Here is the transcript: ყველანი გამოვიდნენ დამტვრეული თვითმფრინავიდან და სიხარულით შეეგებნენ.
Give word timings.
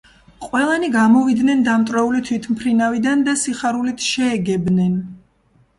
ყველანი 0.43 0.87
გამოვიდნენ 0.95 1.61
დამტვრეული 1.67 2.23
თვითმფრინავიდან 2.31 3.23
და 3.29 3.39
სიხარულით 3.47 4.11
შეეგებნენ. 4.17 4.99